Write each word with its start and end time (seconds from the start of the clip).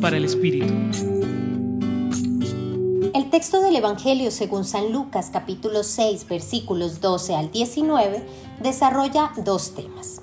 Para 0.00 0.16
el 0.16 0.24
Espíritu. 0.24 0.72
El 3.14 3.30
texto 3.30 3.60
del 3.60 3.76
Evangelio 3.76 4.30
según 4.30 4.64
San 4.64 4.90
Lucas 4.92 5.28
capítulo 5.30 5.84
6 5.84 6.26
versículos 6.26 7.02
12 7.02 7.34
al 7.36 7.52
19 7.52 8.24
desarrolla 8.62 9.30
dos 9.44 9.74
temas. 9.74 10.22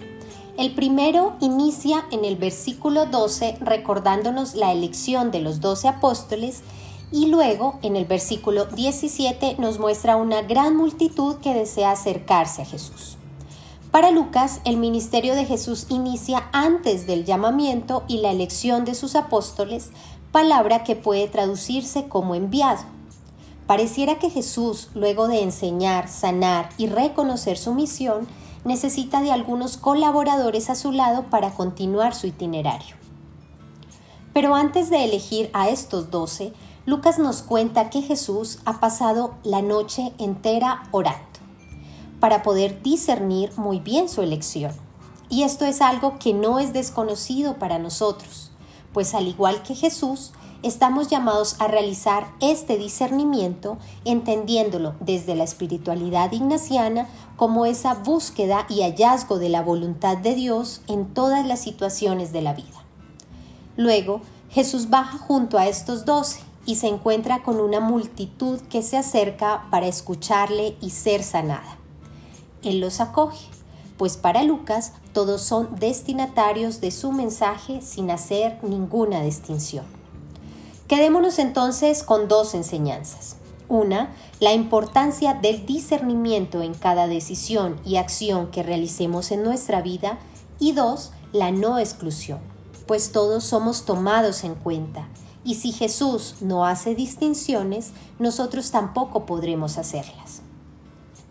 El 0.57 0.73
primero 0.73 1.38
inicia 1.42 2.05
en 2.12 2.26
el 2.26 2.37
versículo 2.37 3.05
12 3.05 3.60
recordándonos 3.62 4.55
la 4.55 4.71
elección 4.71 5.29
de 5.29 5.41
los 5.41 5.61
doce 5.61 5.87
apóstoles 5.87 6.63
y 7.11 7.27
luego 7.27 7.77
en 7.83 7.96
el 7.97 8.05
versículo 8.05 8.65
17 8.65 9.57
nos 9.59 9.77
muestra 9.77 10.15
una 10.15 10.41
gran 10.41 10.75
multitud 10.75 11.35
que 11.35 11.53
desea 11.53 11.91
acercarse 11.91 12.63
a 12.63 12.65
Jesús. 12.65 13.19
Para 13.92 14.12
Lucas, 14.12 14.62
el 14.65 14.78
ministerio 14.78 15.33
de 15.33 15.46
Jesús 15.46 15.87
inicia 15.89 16.48
antes 16.52 17.08
del 17.08 17.26
llamamiento 17.26 18.03
y 18.07 18.20
la 18.20 18.29
elección 18.29 18.85
de 18.85 18.93
sus 18.93 19.15
apóstoles, 19.15 19.89
palabra 20.31 20.84
que 20.84 20.95
puede 20.95 21.27
traducirse 21.27 22.07
como 22.07 22.35
enviado. 22.35 22.84
Pareciera 23.65 24.20
que 24.20 24.29
Jesús, 24.29 24.89
luego 24.93 25.27
de 25.27 25.41
enseñar, 25.41 26.07
sanar 26.07 26.70
y 26.77 26.85
reconocer 26.85 27.57
su 27.57 27.73
misión, 27.73 28.27
necesita 28.63 29.21
de 29.21 29.31
algunos 29.31 29.77
colaboradores 29.77 30.70
a 30.70 30.76
su 30.76 30.91
lado 30.91 31.23
para 31.31 31.49
continuar 31.49 32.13
su 32.13 32.27
itinerario. 32.27 32.95
Pero 34.34 34.53
antes 34.53 34.91
de 34.91 35.03
elegir 35.03 35.49
a 35.53 35.70
estos 35.70 36.12
doce, 36.12 36.53
Lucas 36.85 37.17
nos 37.17 37.41
cuenta 37.41 37.90
que 37.90 38.03
Jesús 38.03 38.59
ha 38.65 38.79
pasado 38.79 39.34
la 39.43 39.63
noche 39.63 40.13
entera 40.20 40.84
orando 40.91 41.28
para 42.19 42.43
poder 42.43 42.81
discernir 42.81 43.51
muy 43.57 43.79
bien 43.79 44.09
su 44.09 44.21
elección. 44.21 44.71
Y 45.29 45.43
esto 45.43 45.65
es 45.65 45.81
algo 45.81 46.17
que 46.19 46.33
no 46.33 46.59
es 46.59 46.73
desconocido 46.73 47.59
para 47.59 47.79
nosotros, 47.79 48.51
pues 48.93 49.13
al 49.13 49.27
igual 49.27 49.61
que 49.61 49.75
Jesús, 49.75 50.31
estamos 50.63 51.07
llamados 51.07 51.55
a 51.59 51.67
realizar 51.67 52.27
este 52.41 52.77
discernimiento 52.77 53.77
entendiéndolo 54.05 54.95
desde 54.99 55.35
la 55.35 55.43
espiritualidad 55.43 56.31
ignaciana 56.31 57.07
como 57.37 57.65
esa 57.65 57.93
búsqueda 57.93 58.65
y 58.70 58.81
hallazgo 58.81 59.39
de 59.39 59.49
la 59.49 59.61
voluntad 59.61 60.17
de 60.17 60.35
Dios 60.35 60.81
en 60.87 61.13
todas 61.13 61.45
las 61.45 61.61
situaciones 61.61 62.33
de 62.33 62.41
la 62.41 62.54
vida. 62.54 62.83
Luego, 63.77 64.22
Jesús 64.50 64.89
baja 64.89 65.17
junto 65.17 65.58
a 65.58 65.67
estos 65.67 66.06
doce 66.06 66.42
y 66.66 66.76
se 66.76 66.88
encuentra 66.88 67.44
con 67.44 67.59
una 67.59 67.80
multitud 67.80 68.59
que 68.61 68.81
se 68.81 68.98
acerca 68.98 69.67
para 69.72 69.88
escucharle 69.88 70.76
y 70.81 70.89
ser 70.89 71.23
sanada. 71.23 71.78
Él 72.64 72.80
los 72.80 73.00
acoge, 73.00 73.48
pues 73.98 74.18
para 74.18 74.44
Lucas 74.44 74.94
todos 75.14 75.42
son 75.42 75.76
destinatarios 75.80 76.82
de 76.82 76.92
su 76.92 77.12
mensaje 77.12 77.82
sin 77.82 78.12
hacer 78.12 78.58
ninguna 78.64 79.22
distinción. 79.22 79.86
Quedémonos 80.88 81.38
entonces 81.38 82.04
con 82.04 82.28
dos 82.28 82.56
enseñanzas. 82.56 83.36
Una, 83.68 84.16
la 84.40 84.54
importancia 84.54 85.36
del 85.36 85.66
discernimiento 85.66 86.64
en 86.64 86.74
cada 86.74 87.08
decisión 87.08 87.80
y 87.86 87.98
acción 87.98 88.50
que 88.50 88.64
realicemos 88.64 89.32
en 89.32 89.44
nuestra 89.44 89.82
vida. 89.82 90.18
Y 90.60 90.72
dos, 90.72 91.12
la 91.32 91.52
no 91.52 91.78
exclusión, 91.78 92.40
pues 92.88 93.12
todos 93.12 93.44
somos 93.44 93.86
tomados 93.86 94.44
en 94.44 94.56
cuenta. 94.56 95.08
Y 95.44 95.56
si 95.56 95.72
Jesús 95.72 96.36
no 96.42 96.66
hace 96.66 96.96
distinciones, 96.96 97.92
nosotros 98.18 98.72
tampoco 98.72 99.26
podremos 99.26 99.78
hacerlas. 99.78 100.42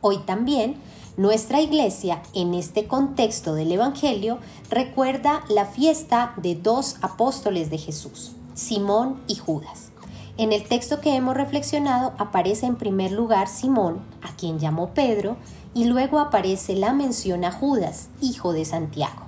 Hoy 0.01 0.19
también 0.19 0.77
nuestra 1.19 1.61
iglesia, 1.61 2.23
en 2.33 2.55
este 2.55 2.87
contexto 2.87 3.57
del 3.57 3.73
Evangelio, 3.73 4.39
recuerda 4.71 5.43
la 5.49 5.67
fiesta 5.67 6.33
de 6.37 6.55
dos 6.55 6.95
apóstoles 7.03 7.71
de 7.71 7.79
Jesús, 7.79 8.37
Simón 8.55 9.21
y 9.27 9.35
Judas. 9.35 9.91
En 10.37 10.53
el 10.53 10.63
texto 10.63 11.01
que 11.01 11.17
hemos 11.17 11.37
reflexionado 11.37 12.13
aparece 12.19 12.67
en 12.67 12.77
primer 12.77 13.11
lugar 13.11 13.49
Simón, 13.49 13.99
a 14.23 14.37
quien 14.37 14.61
llamó 14.61 14.95
Pedro, 14.95 15.37
y 15.75 15.87
luego 15.87 16.21
aparece 16.21 16.77
la 16.77 16.93
mención 16.93 17.45
a 17.45 17.51
Judas, 17.51 18.11
hijo 18.21 18.53
de 18.53 18.65
Santiago. 18.65 19.27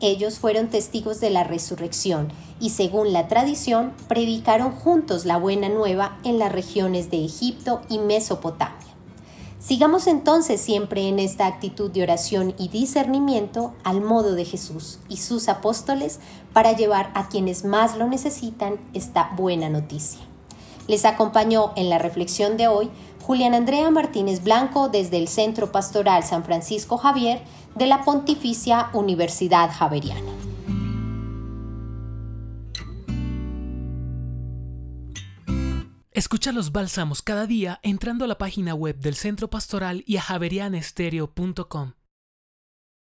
Ellos 0.00 0.40
fueron 0.40 0.68
testigos 0.68 1.20
de 1.20 1.30
la 1.30 1.44
resurrección 1.44 2.32
y 2.58 2.70
según 2.70 3.12
la 3.12 3.28
tradición 3.28 3.92
predicaron 4.08 4.72
juntos 4.72 5.26
la 5.26 5.36
buena 5.36 5.68
nueva 5.68 6.18
en 6.24 6.40
las 6.40 6.50
regiones 6.50 7.08
de 7.08 7.24
Egipto 7.24 7.82
y 7.88 8.00
Mesopotamia. 8.00 8.79
Sigamos 9.60 10.06
entonces 10.06 10.58
siempre 10.58 11.06
en 11.06 11.18
esta 11.18 11.46
actitud 11.46 11.90
de 11.90 12.02
oración 12.02 12.54
y 12.56 12.68
discernimiento 12.68 13.74
al 13.84 14.00
modo 14.00 14.34
de 14.34 14.46
Jesús 14.46 15.00
y 15.10 15.18
sus 15.18 15.50
apóstoles 15.50 16.18
para 16.54 16.72
llevar 16.72 17.10
a 17.14 17.28
quienes 17.28 17.66
más 17.66 17.98
lo 17.98 18.06
necesitan 18.06 18.80
esta 18.94 19.32
buena 19.36 19.68
noticia. 19.68 20.20
Les 20.88 21.04
acompañó 21.04 21.72
en 21.76 21.90
la 21.90 21.98
reflexión 21.98 22.56
de 22.56 22.68
hoy 22.68 22.90
Julián 23.22 23.52
Andrea 23.52 23.90
Martínez 23.90 24.42
Blanco 24.42 24.88
desde 24.88 25.18
el 25.18 25.28
Centro 25.28 25.70
Pastoral 25.70 26.24
San 26.24 26.42
Francisco 26.42 26.96
Javier 26.96 27.42
de 27.74 27.86
la 27.86 28.02
Pontificia 28.02 28.88
Universidad 28.94 29.70
Javeriana. 29.70 30.49
Escucha 36.20 36.52
los 36.52 36.70
bálsamos 36.70 37.22
cada 37.22 37.46
día 37.46 37.80
entrando 37.82 38.26
a 38.26 38.28
la 38.28 38.36
página 38.36 38.74
web 38.74 38.98
del 38.98 39.14
Centro 39.14 39.48
Pastoral 39.48 40.04
y 40.06 40.18
a 40.18 40.20
javerianestereo.com. 40.20 41.92